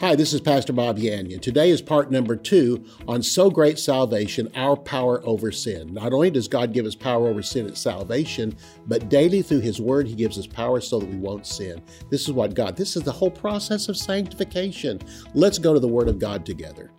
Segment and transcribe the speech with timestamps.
[0.00, 1.40] Hi, this is Pastor Bob Yandian.
[1.40, 5.94] Today is part number two on So Great Salvation, Our Power Over Sin.
[5.94, 8.56] Not only does God give us power over sin at salvation,
[8.88, 11.80] but daily through His Word, He gives us power so that we won't sin.
[12.10, 15.00] This is what God, this is the whole process of sanctification.
[15.32, 16.90] Let's go to the Word of God together.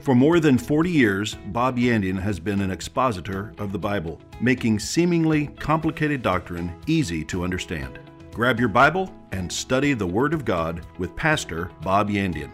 [0.00, 4.80] For more than 40 years, Bob Yandian has been an expositor of the Bible, making
[4.80, 8.00] seemingly complicated doctrine easy to understand.
[8.32, 12.50] Grab your Bible and study the Word of God with Pastor Bob Yandian.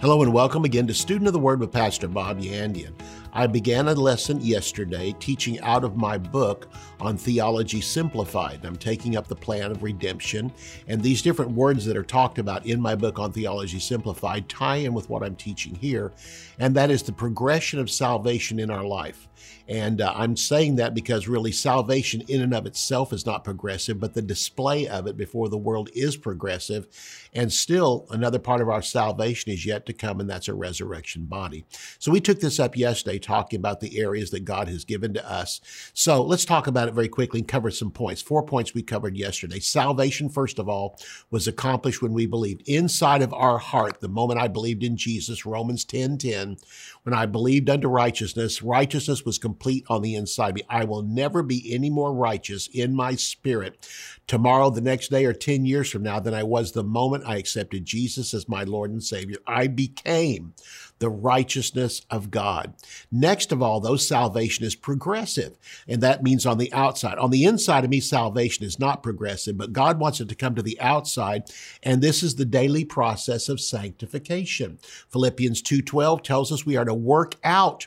[0.00, 2.94] Hello and welcome again to Student of the Word with Pastor Bob Yandian.
[3.32, 6.68] I began a lesson yesterday teaching out of my book
[7.00, 8.64] on Theology Simplified.
[8.64, 10.52] I'm taking up the plan of redemption,
[10.86, 14.76] and these different words that are talked about in my book on Theology Simplified tie
[14.76, 16.12] in with what I'm teaching here,
[16.58, 19.28] and that is the progression of salvation in our life.
[19.68, 24.00] And uh, I'm saying that because really salvation in and of itself is not progressive,
[24.00, 26.86] but the display of it before the world is progressive.
[27.34, 31.26] And still, another part of our salvation is yet to come, and that's a resurrection
[31.26, 31.66] body.
[31.98, 35.30] So we took this up yesterday, talking about the areas that God has given to
[35.30, 35.60] us.
[35.92, 38.22] So let's talk about it very quickly and cover some points.
[38.22, 39.60] Four points we covered yesterday.
[39.60, 40.98] Salvation, first of all,
[41.30, 42.62] was accomplished when we believed.
[42.66, 46.56] Inside of our heart, the moment I believed in Jesus, Romans 10 10,
[47.04, 50.62] when I believed unto righteousness, righteousness was complete on the inside me.
[50.68, 53.86] I will never be any more righteous in my spirit
[54.26, 57.36] tomorrow, the next day, or 10 years from now than I was the moment I
[57.36, 59.38] accepted Jesus as my Lord and Savior.
[59.46, 60.54] I became
[60.98, 62.74] the righteousness of God.
[63.10, 67.18] Next of all, though, salvation is progressive, and that means on the outside.
[67.18, 70.54] On the inside of me, salvation is not progressive, but God wants it to come
[70.54, 71.44] to the outside,
[71.82, 74.78] and this is the daily process of sanctification.
[75.10, 77.86] Philippians 2:12 tells us we are to work out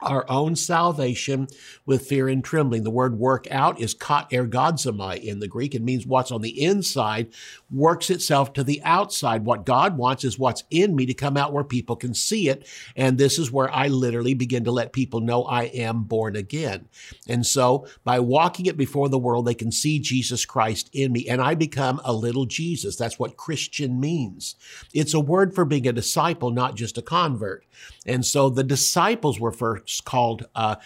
[0.00, 1.48] our own salvation
[1.84, 2.84] with fear and trembling.
[2.84, 5.74] The word work out is katergazomai in the Greek.
[5.74, 7.32] It means what's on the inside
[7.70, 9.44] works itself to the outside.
[9.44, 12.66] What God wants is what's in me to come out where people can see it.
[12.96, 16.88] And this is where I literally begin to let people know I am born again.
[17.26, 21.28] And so by walking it before the world, they can see Jesus Christ in me
[21.28, 22.96] and I become a little Jesus.
[22.96, 24.54] That's what Christian means.
[24.94, 27.64] It's a word for being a disciple, not just a convert.
[28.08, 30.76] And so the disciples were first called uh,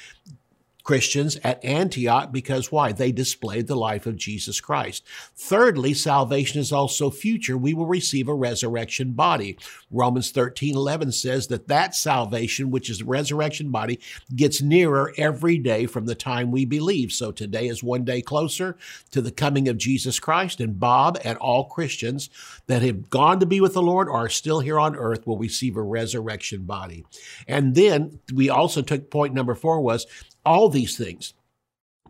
[0.83, 2.93] Christians at Antioch because why?
[2.93, 5.05] They displayed the life of Jesus Christ.
[5.37, 7.57] Thirdly, salvation is also future.
[7.57, 9.57] We will receive a resurrection body.
[9.91, 14.01] Romans 13, 11 says that that salvation, which is the resurrection body,
[14.35, 17.13] gets nearer every day from the time we believe.
[17.13, 18.77] So today is one day closer
[19.13, 22.29] to the coming of Jesus Christ and Bob and all Christians
[22.67, 25.39] that have gone to be with the Lord or are still here on earth will
[25.39, 27.05] receive a resurrection body.
[27.47, 30.07] And then we also took point number four was
[30.45, 31.35] all these things.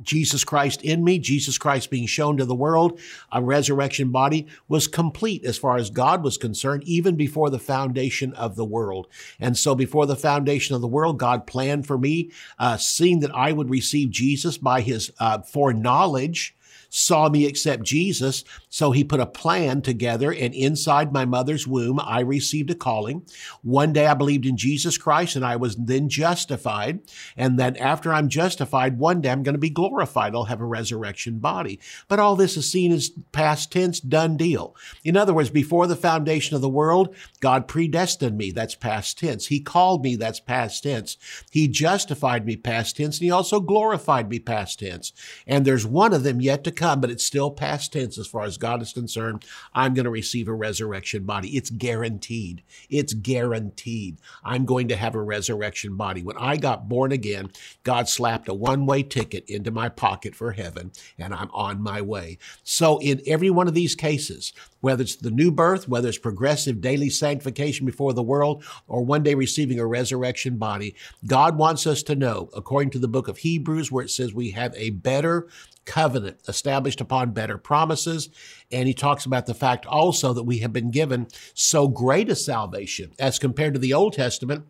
[0.01, 2.99] Jesus Christ in me, Jesus Christ being shown to the world,
[3.31, 8.33] a resurrection body was complete as far as God was concerned, even before the foundation
[8.33, 9.07] of the world.
[9.39, 13.35] And so before the foundation of the world, God planned for me, uh, seeing that
[13.35, 16.57] I would receive Jesus by his uh, foreknowledge
[16.95, 18.45] saw me accept Jesus.
[18.69, 23.27] So he put a plan together and inside my mother's womb, I received a calling.
[23.63, 27.01] One day I believed in Jesus Christ and I was then justified.
[27.35, 30.35] And then after I'm justified, one day I'm going to be glorified.
[30.35, 31.81] I'll have a resurrection body.
[32.09, 34.77] But all this is seen as past tense, done deal.
[35.03, 38.51] In other words, before the foundation of the world, God predestined me.
[38.51, 39.47] That's past tense.
[39.47, 40.15] He called me.
[40.15, 41.17] That's past tense.
[41.51, 45.15] He justified me past tense and he also glorified me past tense.
[45.47, 48.27] And there's one of them yet to come come, but it's still past tense as
[48.27, 49.45] far as God is concerned.
[49.73, 51.57] I'm going to receive a resurrection body.
[51.57, 52.63] It's guaranteed.
[52.91, 54.19] It's guaranteed.
[54.45, 56.23] I'm going to have a resurrection body.
[56.23, 57.51] When I got born again,
[57.85, 62.01] God slapped a one way ticket into my pocket for heaven, and I'm on my
[62.01, 62.39] way.
[62.65, 66.81] So, in every one of these cases, whether it's the new birth, whether it's progressive
[66.81, 72.03] daily sanctification before the world, or one day receiving a resurrection body, God wants us
[72.05, 75.47] to know, according to the book of Hebrews, where it says we have a better
[75.85, 78.31] covenant established upon better promises.
[78.71, 82.37] And he talks about the fact also that we have been given so great a
[82.37, 84.65] salvation as compared to the Old Testament.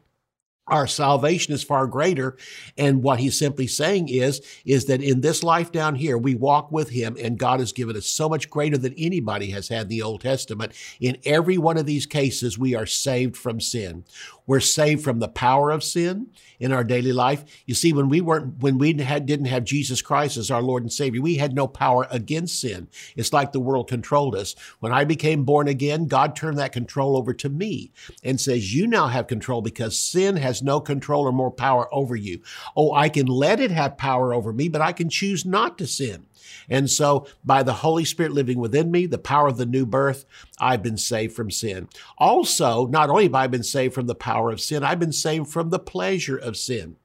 [0.68, 2.36] Our salvation is far greater.
[2.78, 6.70] And what he's simply saying is is that in this life down here we walk
[6.70, 9.88] with him and god has given us so much greater than anybody has had in
[9.88, 10.72] the old testament.
[11.00, 14.04] In every one of these cases we are saved from sin
[14.46, 16.28] we're saved from the power of sin
[16.58, 17.44] in our daily life.
[17.66, 20.82] You see, when we weren't, when we had, didn't have Jesus Christ as our Lord
[20.82, 22.88] and Savior, we had no power against sin.
[23.16, 24.54] It's like the world controlled us.
[24.80, 27.92] When I became born again, God turned that control over to me
[28.22, 32.16] and says, you now have control because sin has no control or more power over
[32.16, 32.40] you.
[32.76, 35.86] Oh, I can let it have power over me, but I can choose not to
[35.86, 36.26] sin.
[36.68, 40.24] And so by the Holy Spirit living within me, the power of the new birth,
[40.58, 41.88] I've been saved from sin.
[42.18, 45.48] Also, not only have I been saved from the power of sin, I've been saved
[45.48, 46.96] from the pleasure of sin.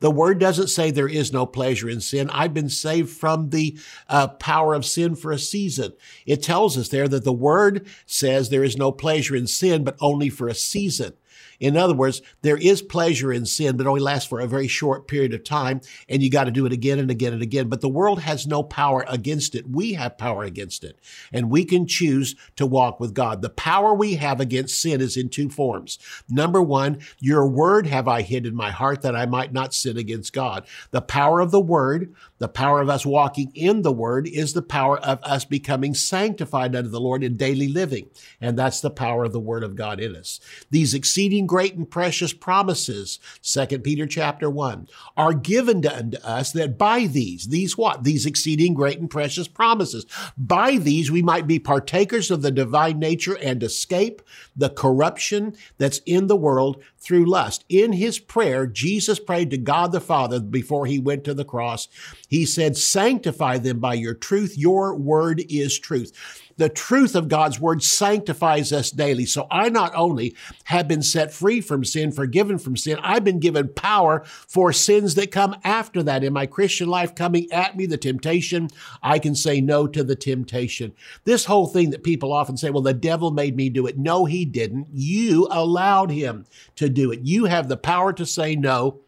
[0.00, 2.30] The word doesn't say there is no pleasure in sin.
[2.30, 3.76] I've been saved from the
[4.08, 5.92] uh, power of sin for a season.
[6.24, 9.96] It tells us there that the word says there is no pleasure in sin, but
[10.00, 11.14] only for a season.
[11.60, 15.08] In other words, there is pleasure in sin, but only lasts for a very short
[15.08, 17.68] period of time, and you got to do it again and again and again.
[17.68, 19.68] But the world has no power against it.
[19.68, 20.98] We have power against it,
[21.32, 23.42] and we can choose to walk with God.
[23.42, 25.98] The power we have against sin is in two forms.
[26.28, 29.96] Number one, your word have I hid in my heart that I might not sin
[29.96, 30.66] against God.
[30.90, 34.62] The power of the word, the power of us walking in the word is the
[34.62, 38.08] power of us becoming sanctified unto the Lord in daily living.
[38.40, 40.40] And that's the power of the word of God in us.
[40.70, 46.52] These exceeding great and precious promises, 2 Peter chapter 1, are given to, unto us
[46.52, 48.04] that by these, these what?
[48.04, 50.06] These exceeding great and precious promises.
[50.36, 54.22] By these we might be partakers of the divine nature and escape
[54.56, 57.64] the corruption that's in the world through lust.
[57.70, 61.88] In his prayer, Jesus prayed to God the Father before he went to the cross.
[62.28, 64.58] He said, sanctify them by your truth.
[64.58, 66.12] Your word is truth
[66.58, 69.24] the truth of God's word sanctifies us daily.
[69.24, 73.40] So I not only have been set free from sin, forgiven from sin, I've been
[73.40, 76.22] given power for sins that come after that.
[76.22, 78.68] In my Christian life coming at me, the temptation,
[79.02, 80.92] I can say no to the temptation.
[81.24, 83.96] This whole thing that people often say, well, the devil made me do it.
[83.96, 84.88] No, he didn't.
[84.92, 86.44] You allowed him
[86.76, 87.20] to do it.
[87.22, 89.00] You have the power to say no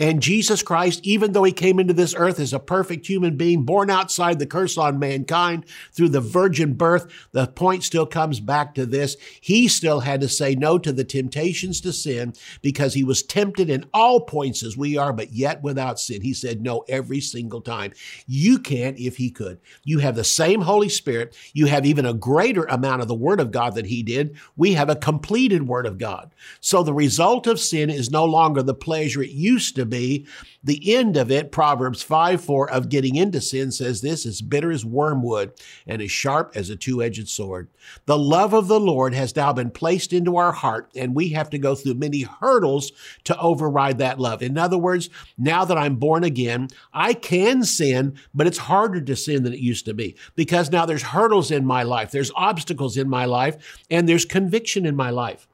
[0.00, 3.64] and Jesus Christ, even though he came into this earth as a perfect human being,
[3.64, 8.74] born outside the curse on mankind through the virgin birth, the point still comes back
[8.76, 9.18] to this.
[9.42, 12.32] He still had to say no to the temptations to sin
[12.62, 16.22] because he was tempted in all points as we are, but yet without sin.
[16.22, 17.92] He said no every single time.
[18.26, 19.60] You can't if he could.
[19.84, 21.36] You have the same Holy Spirit.
[21.52, 24.34] You have even a greater amount of the Word of God than he did.
[24.56, 26.34] We have a completed Word of God.
[26.60, 30.26] So the result of sin is no longer the pleasure it used to be.
[30.64, 34.70] The end of it, Proverbs 5 4 of getting into sin says this is bitter
[34.70, 35.52] as wormwood
[35.86, 37.68] and as sharp as a two edged sword.
[38.06, 41.50] The love of the Lord has now been placed into our heart, and we have
[41.50, 42.92] to go through many hurdles
[43.24, 44.42] to override that love.
[44.42, 49.16] In other words, now that I'm born again, I can sin, but it's harder to
[49.16, 52.96] sin than it used to be because now there's hurdles in my life, there's obstacles
[52.96, 53.56] in my life,
[53.90, 55.48] and there's conviction in my life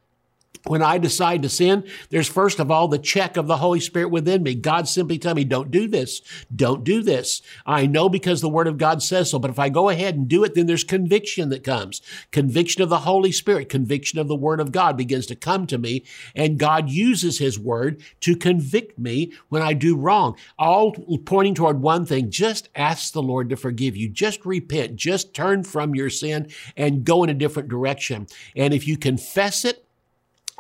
[0.66, 4.10] when I decide to sin, there's first of all the check of the Holy Spirit
[4.10, 4.54] within me.
[4.54, 6.22] God simply tell me, don't do this.
[6.54, 7.42] Don't do this.
[7.64, 10.28] I know because the Word of God says so, but if I go ahead and
[10.28, 12.02] do it, then there's conviction that comes.
[12.30, 15.78] Conviction of the Holy Spirit, conviction of the Word of God begins to come to
[15.78, 16.04] me,
[16.34, 20.36] and God uses His Word to convict me when I do wrong.
[20.58, 20.92] All
[21.24, 24.08] pointing toward one thing, just ask the Lord to forgive you.
[24.08, 24.96] Just repent.
[24.96, 28.26] Just turn from your sin and go in a different direction.
[28.54, 29.85] And if you confess it,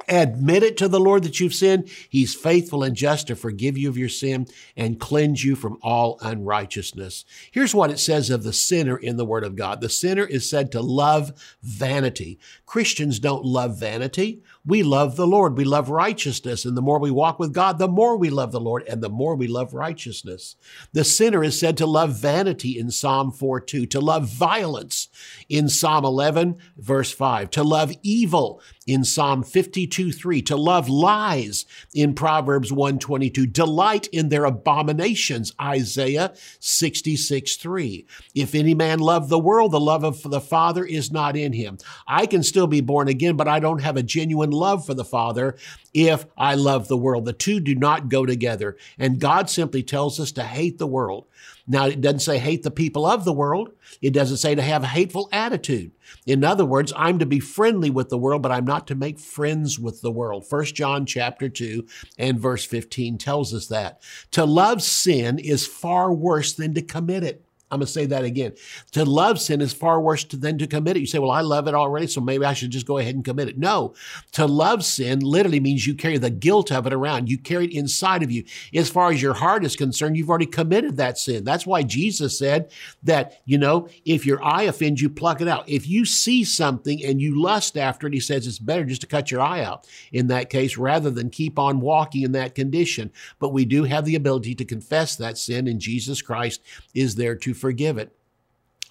[0.08, 1.88] Admit it to the Lord that you've sinned.
[2.08, 4.46] He's faithful and just to forgive you of your sin
[4.76, 7.24] and cleanse you from all unrighteousness.
[7.50, 9.80] Here's what it says of the sinner in the Word of God.
[9.80, 11.32] The sinner is said to love
[11.62, 12.38] vanity.
[12.66, 14.42] Christians don't love vanity.
[14.66, 15.56] We love the Lord.
[15.56, 16.64] We love righteousness.
[16.64, 19.08] And the more we walk with God, the more we love the Lord and the
[19.08, 20.56] more we love righteousness.
[20.92, 25.08] The sinner is said to love vanity in Psalm 4 2, to love violence
[25.48, 31.64] in Psalm 11, verse 5, to love evil in Psalm 52 3, to love lies
[31.94, 38.06] in Proverbs 122, delight in their abominations, Isaiah 66 3.
[38.34, 41.78] If any man love the world, the love of the Father is not in him.
[42.06, 45.04] I can still be born again, but I don't have a genuine love for the
[45.04, 45.56] Father
[45.94, 47.24] if I love the world.
[47.24, 48.76] The two do not go together.
[48.98, 51.26] And God simply tells us to hate the world.
[51.68, 53.72] Now, it doesn't say hate the people of the world.
[54.00, 55.90] It doesn't say to have a hateful attitude.
[56.24, 59.18] In other words, I'm to be friendly with the world, but I'm not to make
[59.18, 60.46] friends with the world.
[60.46, 61.86] First John chapter 2
[62.18, 64.00] and verse 15 tells us that.
[64.32, 67.45] To love sin is far worse than to commit it.
[67.70, 68.52] I'm going to say that again.
[68.92, 71.00] To love sin is far worse than to commit it.
[71.00, 73.24] You say, well, I love it already, so maybe I should just go ahead and
[73.24, 73.58] commit it.
[73.58, 73.94] No.
[74.32, 77.28] To love sin literally means you carry the guilt of it around.
[77.28, 78.44] You carry it inside of you.
[78.72, 81.42] As far as your heart is concerned, you've already committed that sin.
[81.42, 82.70] That's why Jesus said
[83.02, 85.68] that, you know, if your eye offends you, pluck it out.
[85.68, 89.08] If you see something and you lust after it, he says it's better just to
[89.08, 93.10] cut your eye out in that case rather than keep on walking in that condition.
[93.40, 96.62] But we do have the ability to confess that sin, and Jesus Christ
[96.94, 98.12] is there to forgive it.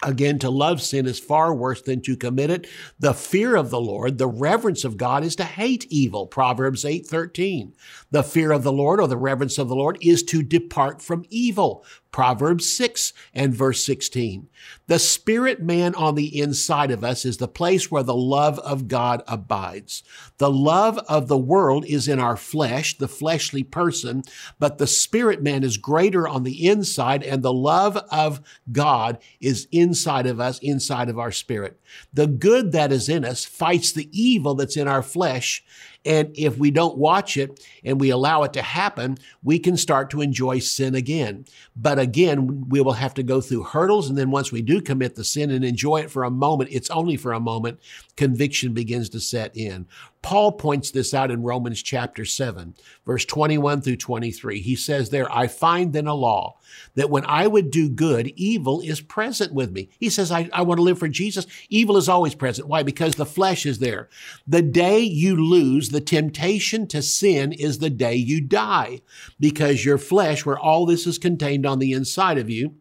[0.02, 2.68] Again, to love sin is far worse than to commit it.
[2.98, 6.26] The fear of the Lord, the reverence of God is to hate evil.
[6.26, 7.72] Proverbs 8:13.
[8.10, 11.24] The fear of the Lord or the reverence of the Lord is to depart from
[11.30, 11.82] evil.
[12.16, 14.48] Proverbs 6 and verse 16.
[14.86, 18.88] The spirit man on the inside of us is the place where the love of
[18.88, 20.02] God abides.
[20.38, 24.22] The love of the world is in our flesh, the fleshly person,
[24.58, 28.40] but the spirit man is greater on the inside and the love of
[28.72, 31.78] God is inside of us, inside of our spirit.
[32.14, 35.62] The good that is in us fights the evil that's in our flesh
[36.06, 40.08] and if we don't watch it and we allow it to happen, we can start
[40.10, 41.44] to enjoy sin again.
[41.74, 44.08] But again, we will have to go through hurdles.
[44.08, 46.90] And then once we do commit the sin and enjoy it for a moment, it's
[46.90, 47.80] only for a moment,
[48.16, 49.86] conviction begins to set in.
[50.26, 54.60] Paul points this out in Romans chapter 7, verse 21 through 23.
[54.60, 56.58] He says there, I find then a law
[56.96, 59.88] that when I would do good, evil is present with me.
[60.00, 61.46] He says, I, I want to live for Jesus.
[61.68, 62.66] Evil is always present.
[62.66, 62.82] Why?
[62.82, 64.08] Because the flesh is there.
[64.48, 69.00] The day you lose the temptation to sin is the day you die
[69.40, 72.74] because your flesh, where all this is contained on the inside of you,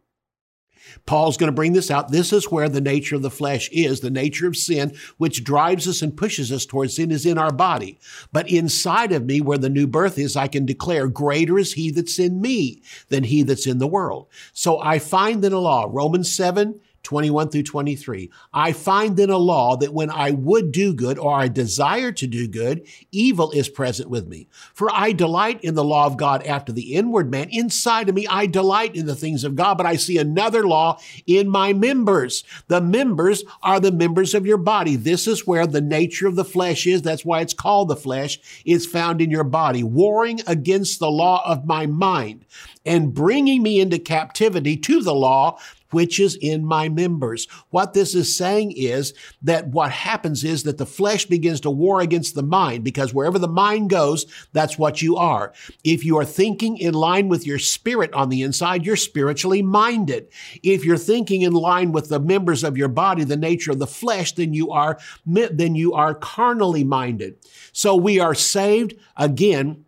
[1.06, 2.12] Paul's going to bring this out.
[2.12, 4.02] This is where the nature of the flesh is.
[4.02, 7.54] The nature of sin, which drives us and pushes us towards sin, is in our
[7.54, 7.98] body.
[8.34, 11.92] But inside of me, where the new birth is, I can declare, greater is he
[11.92, 14.28] that's in me than he that's in the world.
[14.52, 18.30] So I find in a law, Romans 7, 21 through 23.
[18.54, 22.28] I find in a law that when I would do good or I desire to
[22.28, 24.48] do good, evil is present with me.
[24.74, 27.48] For I delight in the law of God after the inward man.
[27.52, 31.00] Inside of me, I delight in the things of God, but I see another law
[31.26, 32.44] in my members.
[32.68, 34.96] The members are the members of your body.
[34.96, 37.04] This is where the nature of the flesh is.
[37.04, 38.40] That's why it's called the flesh.
[38.66, 42.46] It's found in your body, warring against the law of my mind
[42.86, 45.60] and bringing me into captivity to the law
[45.96, 47.48] which is in my members.
[47.70, 52.02] What this is saying is that what happens is that the flesh begins to war
[52.02, 55.54] against the mind because wherever the mind goes, that's what you are.
[55.86, 60.28] If you are thinking in line with your spirit on the inside, you're spiritually minded.
[60.64, 63.88] If you're thinking in line with the members of your body, the nature of the
[63.88, 67.38] flesh, then you are, then you are carnally minded.
[67.72, 69.86] So we are saved again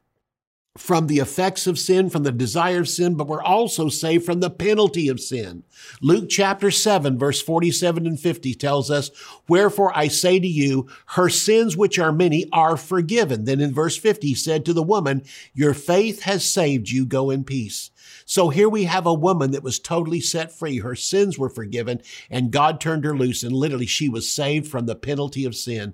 [0.78, 4.40] from the effects of sin, from the desire of sin, but we're also saved from
[4.40, 5.64] the penalty of sin.
[6.02, 9.12] Luke chapter 7, verse 47 and 50 tells us,
[9.48, 13.46] Wherefore I say to you, her sins, which are many, are forgiven.
[13.46, 17.30] Then in verse 50, he said to the woman, Your faith has saved you, go
[17.30, 17.92] in peace.
[18.26, 20.80] So here we have a woman that was totally set free.
[20.80, 24.86] Her sins were forgiven and God turned her loose and literally she was saved from
[24.86, 25.94] the penalty of sin.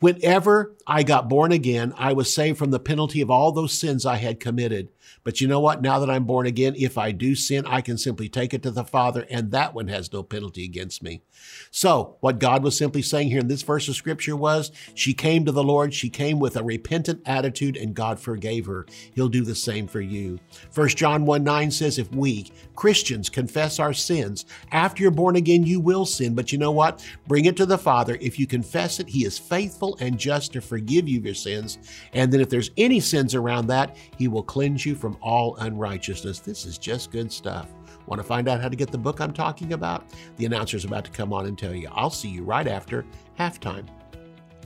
[0.00, 4.06] Whenever I got born again, I was saved from the penalty of all those sins
[4.06, 4.88] I had committed.
[5.22, 5.82] But you know what?
[5.82, 8.70] Now that I'm born again, if I do sin, I can simply take it to
[8.70, 11.22] the Father, and that one has no penalty against me.
[11.70, 15.44] So, what God was simply saying here in this verse of scripture was she came
[15.44, 18.86] to the Lord, she came with a repentant attitude, and God forgave her.
[19.14, 20.38] He'll do the same for you.
[20.74, 25.64] 1 John 1 9 says, If we, Christians, confess our sins, after you're born again,
[25.64, 26.34] you will sin.
[26.34, 27.04] But you know what?
[27.26, 28.18] Bring it to the Father.
[28.20, 31.78] If you confess it, He is faithful and just to forgive you your sins.
[32.12, 36.40] And then if there's any sins around that, He will cleanse you from all unrighteousness.
[36.40, 37.68] This is just good stuff.
[38.06, 40.06] Want to find out how to get the book I'm talking about?
[40.36, 41.88] The announcer's about to come on and tell you.
[41.92, 43.04] I'll see you right after
[43.38, 43.86] halftime.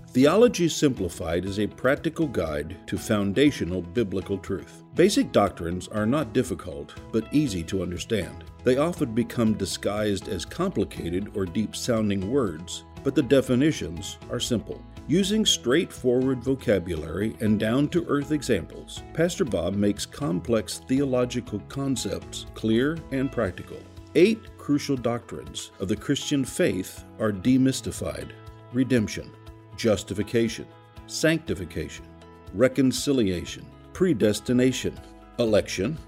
[0.08, 4.84] Theology Simplified is a practical guide to foundational biblical truth.
[4.94, 8.44] Basic doctrines are not difficult, but easy to understand.
[8.62, 14.80] They often become disguised as complicated or deep sounding words, but the definitions are simple.
[15.06, 22.96] Using straightforward vocabulary and down to earth examples, Pastor Bob makes complex theological concepts clear
[23.12, 23.76] and practical.
[24.14, 28.30] Eight crucial doctrines of the Christian faith are demystified
[28.72, 29.30] redemption,
[29.76, 30.66] justification,
[31.06, 32.06] sanctification,
[32.54, 34.98] reconciliation, predestination,
[35.38, 35.98] election,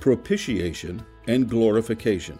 [0.00, 2.38] propitiation, and glorification.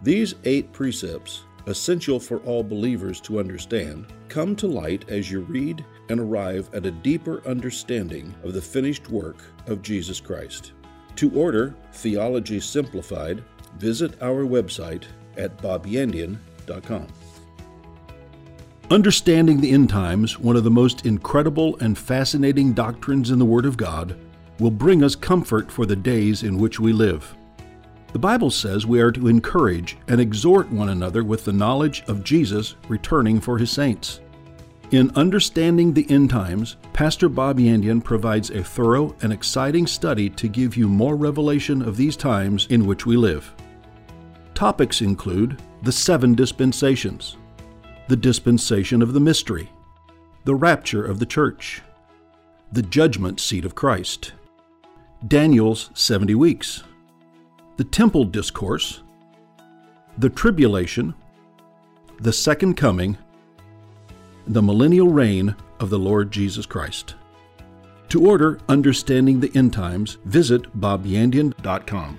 [0.00, 5.84] These eight precepts essential for all believers to understand, come to light as you read
[6.08, 10.72] and arrive at a deeper understanding of the finished work of Jesus Christ.
[11.16, 13.42] To order Theology Simplified,
[13.78, 15.04] visit our website
[15.36, 17.06] at bobyandian.com.
[18.88, 23.66] Understanding the end times, one of the most incredible and fascinating doctrines in the Word
[23.66, 24.16] of God,
[24.60, 27.34] will bring us comfort for the days in which we live.
[28.12, 32.24] The Bible says we are to encourage and exhort one another with the knowledge of
[32.24, 34.20] Jesus returning for his saints.
[34.92, 40.46] In Understanding the End Times, Pastor Bob Yandian provides a thorough and exciting study to
[40.48, 43.52] give you more revelation of these times in which we live.
[44.54, 47.36] Topics include the seven dispensations,
[48.06, 49.68] the dispensation of the mystery,
[50.44, 51.82] the rapture of the church,
[52.70, 54.32] the judgment seat of Christ,
[55.26, 56.84] Daniel's 70 weeks,
[57.76, 59.02] the Temple Discourse,
[60.16, 61.14] the Tribulation,
[62.20, 63.18] the Second Coming,
[64.46, 67.16] the Millennial Reign of the Lord Jesus Christ.
[68.08, 72.18] To order Understanding the End Times, visit bobyandian.com.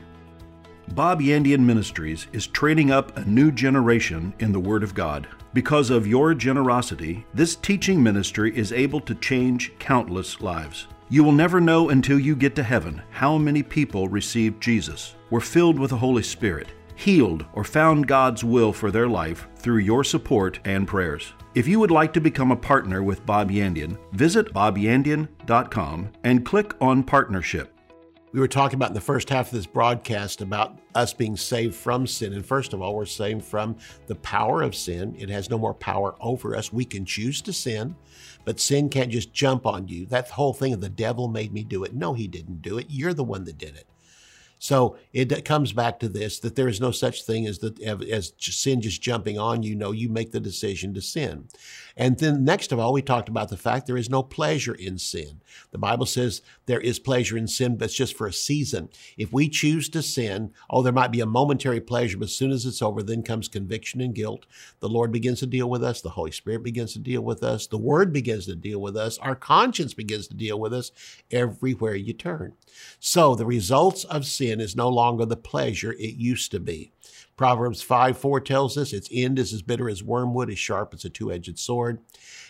[0.90, 5.28] Bob Yandian Ministries is training up a new generation in the Word of God.
[5.54, 10.88] Because of your generosity, this teaching ministry is able to change countless lives.
[11.10, 15.41] You will never know until you get to heaven how many people received Jesus, were
[15.41, 20.03] filled with the Holy Spirit, healed, or found God's will for their life through your
[20.03, 21.34] support and prayers.
[21.55, 26.74] If you would like to become a partner with Bob Yandian, visit bobyandian.com and click
[26.81, 27.74] on Partnership.
[28.34, 31.74] We were talking about in the first half of this broadcast about us being saved
[31.74, 32.34] from sin.
[32.34, 35.15] And first of all, we're saved from the power of sin.
[35.17, 36.72] It has no more power over us.
[36.72, 37.96] We can choose to sin,
[38.46, 40.05] but sin can't just jump on you.
[40.07, 41.96] That whole thing of the devil made me do it.
[41.96, 42.88] No, he didn't do it.
[42.89, 43.88] You're the one that did it.
[44.60, 47.76] So it comes back to this that there is no such thing as the
[48.12, 49.76] as sin just jumping on you.
[49.76, 51.48] No, you make the decision to sin.
[51.96, 54.98] And then next of all, we talked about the fact there is no pleasure in
[54.98, 55.42] sin.
[55.72, 58.90] The Bible says there is pleasure in sin, but it's just for a season.
[59.18, 62.52] If we choose to sin, oh, there might be a momentary pleasure, but as soon
[62.52, 64.46] as it's over, then comes conviction and guilt.
[64.80, 66.02] The Lord begins to deal with us.
[66.02, 67.68] The Holy Spirit begins to deal with us.
[67.68, 69.18] The Word begins to deal with us.
[69.20, 70.92] Our conscience begins to deal with us
[71.32, 72.54] everywhere you turn.
[73.00, 76.92] So the results of sin is no longer the pleasure it used to be.
[77.36, 81.06] Proverbs 5 4 tells us its end is as bitter as wormwood, as sharp as
[81.06, 82.00] a two edged sword.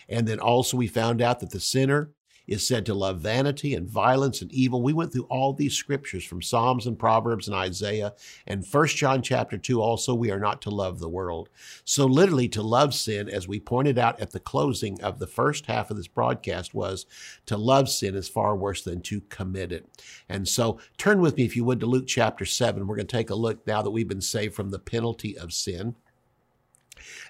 [0.08, 2.10] And then also we found out that the sinner
[2.48, 4.82] is said to love vanity and violence and evil.
[4.82, 8.14] We went through all these scriptures from Psalms and Proverbs and Isaiah
[8.46, 11.50] and First John chapter 2 also we are not to love the world.
[11.84, 15.66] So literally to love sin as we pointed out at the closing of the first
[15.66, 17.06] half of this broadcast was
[17.46, 19.86] to love sin is far worse than to commit it.
[20.28, 22.86] And so turn with me if you would to Luke chapter 7.
[22.86, 25.52] We're going to take a look now that we've been saved from the penalty of
[25.52, 25.94] sin.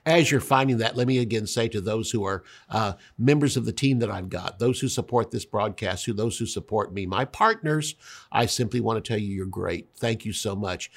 [0.06, 3.64] As you're finding that, let me again say to those who are uh, members of
[3.64, 7.06] the team that I've got, those who support this broadcast, who those who support me,
[7.06, 7.94] my partners,
[8.32, 9.88] I simply want to tell you you're great.
[9.96, 10.90] Thank you so much.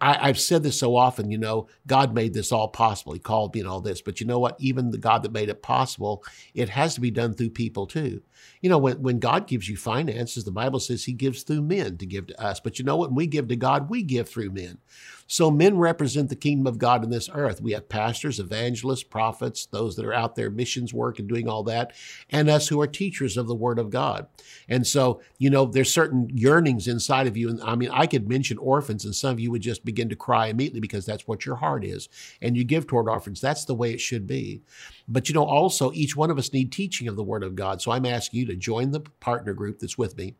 [0.00, 3.14] I, have said this so often, you know, God made this all possible.
[3.14, 4.00] He called me and all this.
[4.00, 4.56] But you know what?
[4.60, 6.22] Even the God that made it possible,
[6.54, 8.22] it has to be done through people too.
[8.60, 11.96] You know, when, when God gives you finances, the Bible says he gives through men
[11.98, 12.60] to give to us.
[12.60, 13.10] But you know what?
[13.10, 14.78] When we give to God, we give through men.
[15.28, 17.60] So men represent the kingdom of God in this earth.
[17.60, 21.62] We have pastors, evangelists, prophets, those that are out there missions work and doing all
[21.64, 21.92] that,
[22.30, 24.26] and us who are teachers of the word of God.
[24.68, 27.50] And so, you know, there's certain yearnings inside of you.
[27.50, 30.16] And I mean, I could mention orphans, and some of you would just begin to
[30.16, 32.08] cry immediately because that's what your heart is.
[32.40, 33.40] And you give toward orphans.
[33.40, 34.62] That's the way it should be.
[35.08, 37.80] But you know, also each one of us need teaching of the word of God.
[37.80, 40.34] So I'm asking you to join the partner group that's with me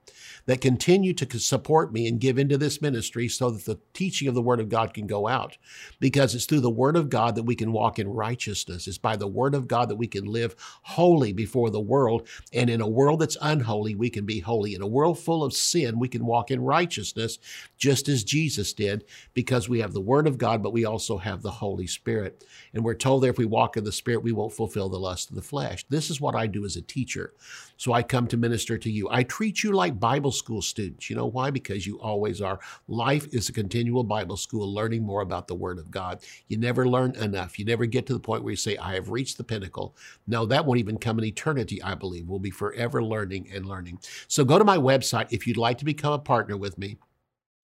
[0.46, 4.34] that continue to support me and give into this ministry so that the teaching of
[4.34, 5.56] the word of God can go out
[6.00, 8.86] because it's through the Word of God that we can walk in righteousness.
[8.86, 12.28] It's by the Word of God that we can live holy before the world.
[12.52, 14.74] And in a world that's unholy, we can be holy.
[14.74, 17.38] In a world full of sin, we can walk in righteousness
[17.76, 19.04] just as Jesus did
[19.34, 22.44] because we have the Word of God, but we also have the Holy Spirit.
[22.72, 25.30] And we're told that if we walk in the Spirit, we won't fulfill the lust
[25.30, 25.84] of the flesh.
[25.88, 27.32] This is what I do as a teacher.
[27.76, 29.08] So I come to minister to you.
[29.08, 31.08] I treat you like Bible school students.
[31.08, 31.52] You know why?
[31.52, 32.58] Because you always are.
[32.88, 36.24] Life is a continual Bible school, learning more about the Word of God.
[36.48, 37.56] You never learn enough.
[37.56, 39.94] You never get to the point where you say, I have reached the pinnacle.
[40.26, 42.26] No, that won't even come in eternity, I believe.
[42.26, 44.00] We'll be forever learning and learning.
[44.26, 46.98] So go to my website if you'd like to become a partner with me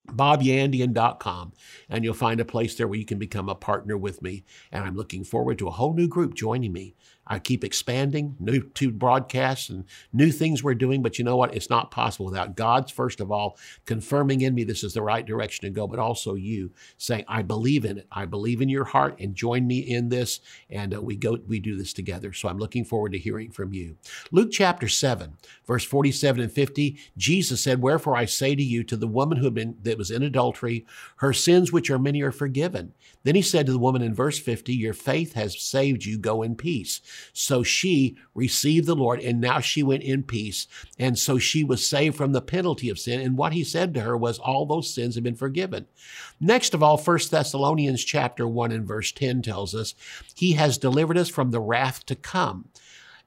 [0.09, 1.53] bobyandian.com,
[1.89, 4.45] and you'll find a place there where you can become a partner with me.
[4.71, 6.95] And I'm looking forward to a whole new group joining me
[7.27, 11.55] I keep expanding new to broadcasts and new things we're doing, but you know what?
[11.55, 15.25] It's not possible without God's, first of all, confirming in me this is the right
[15.25, 18.07] direction to go, but also you saying, I believe in it.
[18.13, 20.41] I believe in your heart and join me in this.
[20.71, 22.33] And uh, we go, we do this together.
[22.33, 23.97] So I'm looking forward to hearing from you.
[24.31, 25.37] Luke chapter 7,
[25.67, 29.45] verse 47 and 50, Jesus said, Wherefore I say to you, to the woman who
[29.47, 30.85] had been, that was in adultery,
[31.17, 32.93] her sins, which are many, are forgiven.
[33.23, 36.19] Then he said to the woman in verse 50, Your faith has saved you.
[36.19, 37.01] Go in peace.
[37.33, 40.67] So she received the Lord and now she went in peace.
[40.99, 43.21] And so she was saved from the penalty of sin.
[43.21, 45.87] And what he said to her was, all those sins have been forgiven.
[46.41, 49.95] Next of all, 1 Thessalonians chapter 1 and verse 10 tells us,
[50.35, 52.69] he has delivered us from the wrath to come.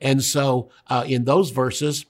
[0.02, 2.06] And so uh, in those verses,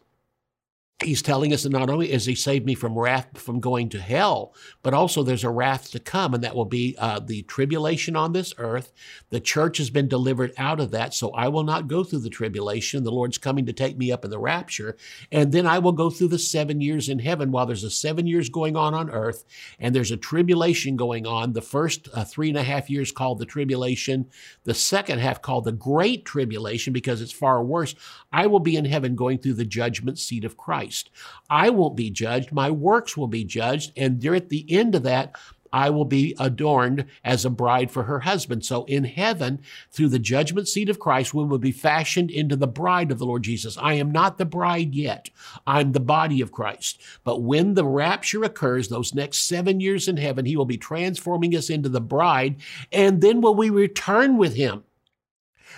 [1.04, 4.02] he's telling us that not only is he saved me from wrath from going to
[4.02, 8.16] hell, but also there's a wrath to come, and that will be uh, the tribulation
[8.16, 8.92] on this earth.
[9.30, 12.32] The church has been delivered out of that, so I will not go through the
[12.32, 13.04] tribulation.
[13.04, 14.98] The Lord's coming to take me up in the rapture,
[15.32, 18.26] and then I will go through the seven years in heaven while there's a seven
[18.26, 19.46] years going on on earth,
[19.80, 21.54] and there's a tribulation going on.
[21.54, 24.32] The first uh, three and a half years called the tribulation,
[24.64, 27.94] the second half called the great tribulation because it's far worse.
[28.34, 30.87] I will be in heaven going through the judgment seat of Christ.
[30.88, 31.10] Christ.
[31.50, 35.36] I won't be judged, my works will be judged, and at the end of that,
[35.74, 38.64] I will be adorned as a bride for her husband.
[38.64, 39.60] So in heaven,
[39.92, 43.26] through the judgment seat of Christ, we will be fashioned into the bride of the
[43.26, 43.78] Lord Jesus.
[43.78, 45.30] I am not the bride yet.
[45.68, 47.02] I'm the body of Christ.
[47.26, 51.54] But when the rapture occurs, those next seven years in heaven, he will be transforming
[51.54, 52.56] us into the bride.
[52.94, 54.86] And then will we return with him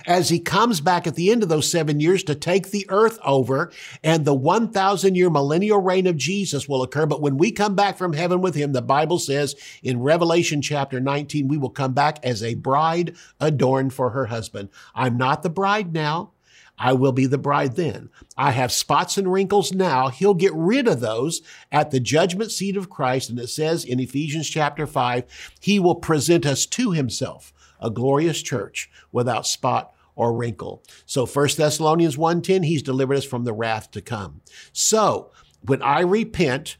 [0.05, 3.19] as he comes back at the end of those seven years to take the earth
[3.23, 3.71] over
[4.03, 7.05] and the 1,000 year millennial reign of Jesus will occur.
[7.05, 10.99] But when we come back from heaven with him, the Bible says in Revelation chapter
[10.99, 14.69] 19, we will come back as a bride adorned for her husband.
[14.95, 16.31] I'm not the bride now.
[16.79, 18.09] I will be the bride then.
[18.37, 20.07] I have spots and wrinkles now.
[20.07, 23.29] He'll get rid of those at the judgment seat of Christ.
[23.29, 25.25] And it says in Ephesians chapter 5,
[25.59, 30.83] he will present us to himself a glorious church without spot or wrinkle.
[31.05, 34.41] So 1 Thessalonians 1:10 he's delivered us from the wrath to come.
[34.73, 36.77] So, when I repent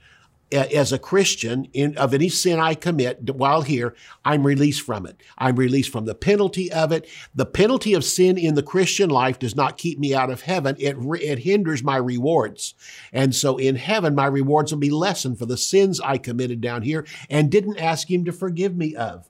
[0.51, 5.21] as a Christian in, of any sin I commit while here, I'm released from it.
[5.37, 7.07] I'm released from the penalty of it.
[7.35, 10.75] The penalty of sin in the Christian life does not keep me out of heaven.
[10.79, 12.73] It, it hinders my rewards.
[13.13, 16.81] And so in heaven, my rewards will be lessened for the sins I committed down
[16.81, 19.29] here and didn't ask him to forgive me of.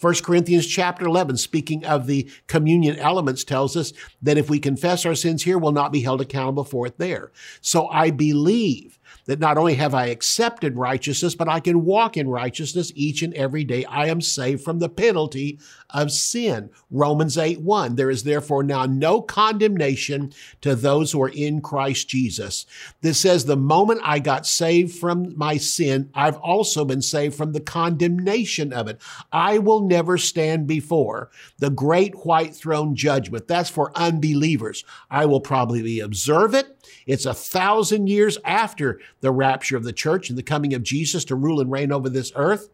[0.00, 5.04] 1 Corinthians chapter 11, speaking of the communion elements, tells us that if we confess
[5.04, 7.32] our sins here, we'll not be held accountable for it there.
[7.60, 12.28] So I believe that not only have I accepted righteousness, but I can walk in
[12.28, 13.84] righteousness each and every day.
[13.84, 15.58] I am saved from the penalty
[15.90, 16.70] of sin.
[16.90, 17.96] Romans 8 1.
[17.96, 22.66] There is therefore now no condemnation to those who are in Christ Jesus.
[23.00, 27.52] This says the moment I got saved from my sin, I've also been saved from
[27.52, 29.00] the condemnation of it.
[29.32, 33.48] I will never stand before the great white throne judgment.
[33.48, 34.84] That's for unbelievers.
[35.10, 36.79] I will probably observe it.
[37.06, 41.24] It's a thousand years after the rapture of the church and the coming of Jesus
[41.26, 42.68] to rule and reign over this earth.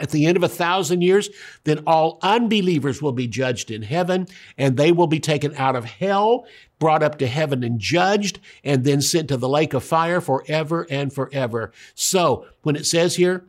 [0.00, 1.30] At the end of a thousand years,
[1.62, 4.26] then all unbelievers will be judged in heaven
[4.58, 6.46] and they will be taken out of hell,
[6.80, 10.86] brought up to heaven and judged, and then sent to the lake of fire forever
[10.90, 11.70] and forever.
[11.94, 13.44] So when it says here,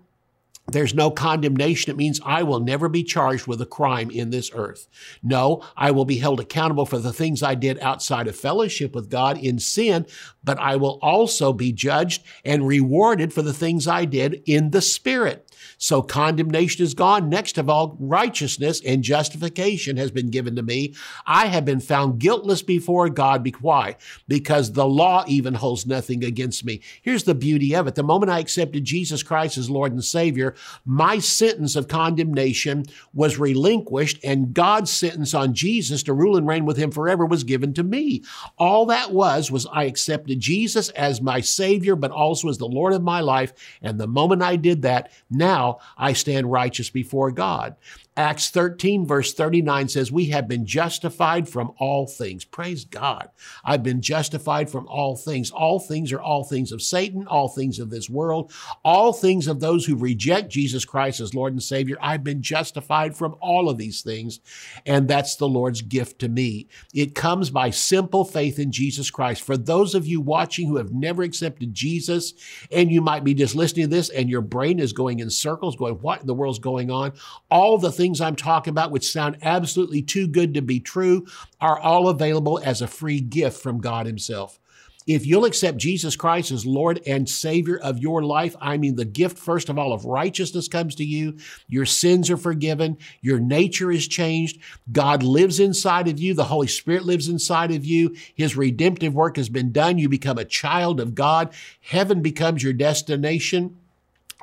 [0.67, 1.91] there's no condemnation.
[1.91, 4.87] It means I will never be charged with a crime in this earth.
[5.21, 9.09] No, I will be held accountable for the things I did outside of fellowship with
[9.09, 10.07] God in sin,
[10.43, 14.81] but I will also be judged and rewarded for the things I did in the
[14.81, 15.44] spirit.
[15.77, 17.29] So condemnation is gone.
[17.29, 20.95] Next of all, righteousness and justification has been given to me.
[21.25, 23.45] I have been found guiltless before God.
[23.61, 23.95] Why?
[24.27, 26.81] Because the law even holds nothing against me.
[27.01, 27.95] Here's the beauty of it.
[27.95, 33.37] The moment I accepted Jesus Christ as Lord and Savior, my sentence of condemnation was
[33.37, 37.73] relinquished and God's sentence on Jesus to rule and reign with him forever was given
[37.73, 38.23] to me.
[38.57, 42.93] All that was, was I accepted Jesus as my Savior, but also as the Lord
[42.93, 43.53] of my life.
[43.81, 47.75] And the moment I did that, now now I stand righteous before God.
[48.17, 52.45] Acts 13, verse 39 says, We have been justified from all things.
[52.45, 53.29] Praise God.
[53.65, 55.51] I've been justified from all things.
[55.51, 58.53] All things are all things of Satan, all things of this world,
[58.85, 61.97] all things of those who reject Jesus Christ as Lord and Savior.
[62.01, 64.39] I've been justified from all of these things.
[64.85, 66.69] And that's the Lord's gift to me.
[66.93, 69.41] It comes by simple faith in Jesus Christ.
[69.41, 72.33] For those of you watching who have never accepted Jesus,
[72.71, 75.75] and you might be just listening to this and your brain is going in circles,
[75.75, 77.11] going, What in the world's going on?
[77.51, 81.25] All the things things I'm talking about, which sound absolutely too good to be true,
[81.59, 84.59] are all available as a free gift from God Himself.
[85.07, 89.05] If you'll accept Jesus Christ as Lord and Savior of your life, I mean, the
[89.05, 91.37] gift, first of all, of righteousness comes to you.
[91.67, 92.97] Your sins are forgiven.
[93.21, 94.59] Your nature is changed.
[94.91, 96.35] God lives inside of you.
[96.35, 98.15] The Holy Spirit lives inside of you.
[98.35, 99.97] His redemptive work has been done.
[99.97, 101.53] You become a child of God.
[101.81, 103.77] Heaven becomes your destination.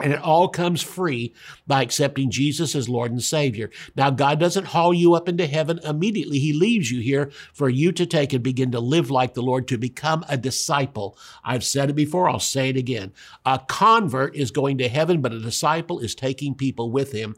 [0.01, 1.35] And it all comes free
[1.67, 3.71] by accepting Jesus as Lord and Savior.
[3.95, 6.39] Now, God doesn't haul you up into heaven immediately.
[6.39, 9.69] He leaves you here for you to take and begin to live like the Lord,
[9.69, 11.19] to become a disciple.
[11.45, 13.13] I've said it before, I'll say it again.
[13.45, 17.37] A convert is going to heaven, but a disciple is taking people with him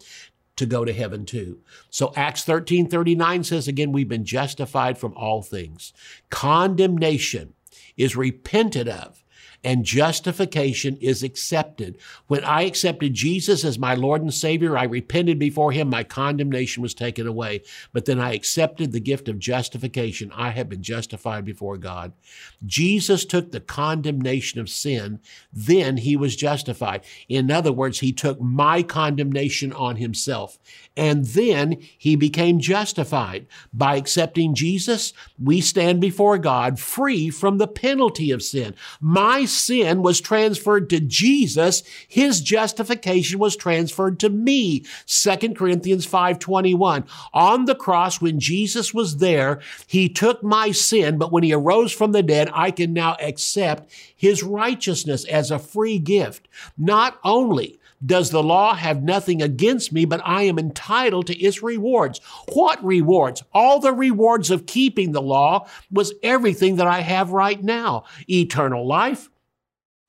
[0.56, 1.58] to go to heaven too.
[1.90, 5.92] So Acts 13 39 says again, we've been justified from all things.
[6.30, 7.54] Condemnation
[7.96, 9.23] is repented of
[9.64, 11.96] and justification is accepted.
[12.26, 16.82] When I accepted Jesus as my Lord and Savior, I repented before Him, my condemnation
[16.82, 17.62] was taken away.
[17.92, 20.30] But then I accepted the gift of justification.
[20.34, 22.12] I have been justified before God.
[22.66, 25.20] Jesus took the condemnation of sin,
[25.52, 27.02] then He was justified.
[27.28, 30.58] In other words, He took my condemnation on Himself.
[30.96, 33.46] And then He became justified.
[33.72, 38.74] By accepting Jesus, we stand before God free from the penalty of sin.
[39.00, 41.82] My sin was transferred to Jesus.
[42.08, 44.84] His justification was transferred to me.
[45.06, 47.04] 2 Corinthians 5:21.
[47.32, 51.92] On the cross when Jesus was there, he took my sin, but when he arose
[51.92, 56.48] from the dead, I can now accept his righteousness as a free gift.
[56.76, 61.62] Not only does the law have nothing against me, but I am entitled to its
[61.62, 62.20] rewards.
[62.52, 63.42] What rewards?
[63.52, 68.04] All the rewards of keeping the law was everything that I have right now.
[68.28, 69.30] Eternal life,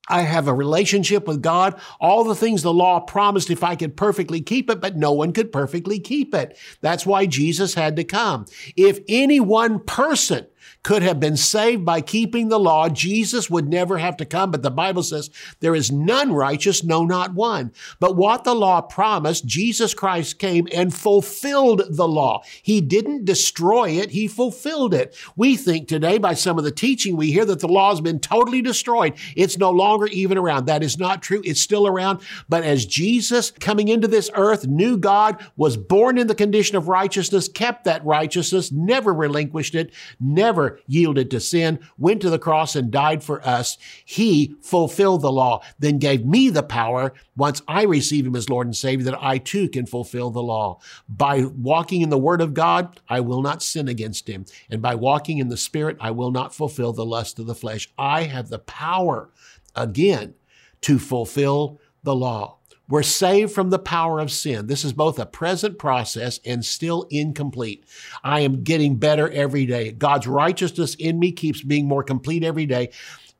[0.08, 3.96] I have a relationship with God, all the things the law promised if I could
[3.96, 6.56] perfectly keep it, but no one could perfectly keep it.
[6.80, 8.46] That's why Jesus had to come.
[8.76, 10.46] If any one person
[10.86, 14.52] could have been saved by keeping the law, Jesus would never have to come.
[14.52, 17.72] But the Bible says there is none righteous, no, not one.
[17.98, 22.44] But what the law promised, Jesus Christ came and fulfilled the law.
[22.62, 25.16] He didn't destroy it, he fulfilled it.
[25.34, 28.20] We think today by some of the teaching we hear that the law has been
[28.20, 29.14] totally destroyed.
[29.34, 30.66] It's no longer even around.
[30.66, 31.42] That is not true.
[31.44, 32.20] It's still around.
[32.48, 36.86] But as Jesus coming into this earth knew God, was born in the condition of
[36.86, 42.76] righteousness, kept that righteousness, never relinquished it, never yielded to sin, went to the cross
[42.76, 43.78] and died for us.
[44.04, 48.66] He fulfilled the law, then gave me the power once I receive him as Lord
[48.66, 50.80] and Savior that I too can fulfill the law.
[51.08, 54.46] By walking in the word of God, I will not sin against him.
[54.70, 57.88] And by walking in the spirit, I will not fulfill the lust of the flesh.
[57.98, 59.30] I have the power
[59.74, 60.34] again
[60.82, 62.55] to fulfill the law.
[62.88, 64.68] We're saved from the power of sin.
[64.68, 67.84] This is both a present process and still incomplete.
[68.22, 69.90] I am getting better every day.
[69.90, 72.90] God's righteousness in me keeps being more complete every day.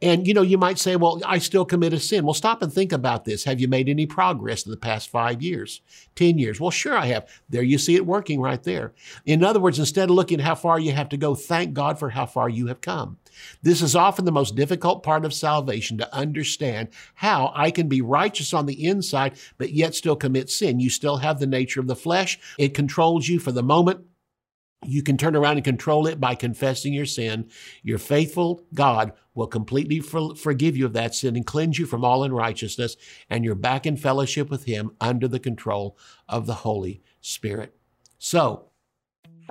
[0.02, 2.24] And you know, you might say, well, I still commit a sin.
[2.24, 3.44] Well, stop and think about this.
[3.44, 5.80] Have you made any progress in the past five years,
[6.16, 6.60] 10 years?
[6.60, 7.28] Well, sure I have.
[7.48, 8.92] There you see it working right there.
[9.24, 11.98] In other words, instead of looking at how far you have to go, thank God
[11.98, 13.18] for how far you have come.
[13.62, 18.00] This is often the most difficult part of salvation to understand how I can be
[18.00, 20.80] righteous on the inside, but yet still commit sin.
[20.80, 22.38] You still have the nature of the flesh.
[22.58, 24.00] It controls you for the moment.
[24.84, 27.50] You can turn around and control it by confessing your sin.
[27.82, 32.04] Your faithful God will completely for, forgive you of that sin and cleanse you from
[32.04, 32.96] all unrighteousness,
[33.30, 35.96] and you're back in fellowship with Him under the control
[36.28, 37.74] of the Holy Spirit.
[38.18, 38.70] So,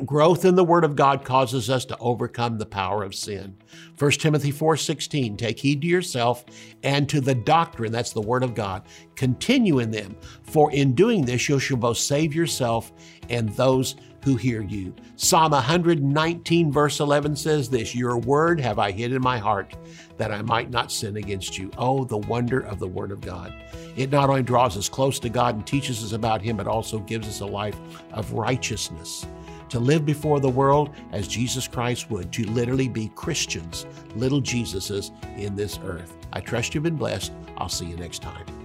[0.04, 3.56] Growth in the word of God causes us to overcome the power of sin.
[3.98, 6.44] 1 Timothy 4:16 Take heed to yourself
[6.84, 8.84] and to the doctrine that's the word of God.
[9.16, 12.92] Continue in them, for in doing this you shall both save yourself
[13.30, 14.92] and those who hear you.
[15.18, 19.76] Psalm 119 verse 11 says this, Your word have I hid in my heart
[20.18, 21.70] that I might not sin against you.
[21.78, 23.54] Oh, the wonder of the word of God.
[23.96, 26.98] It not only draws us close to God and teaches us about him, but also
[27.00, 27.78] gives us a life
[28.14, 29.28] of righteousness
[29.70, 33.86] to live before the world as Jesus Christ would, to literally be Christians,
[34.16, 36.16] little Jesuses in this earth.
[36.34, 37.32] I trust you've been blessed.
[37.58, 38.65] I'll see you next time.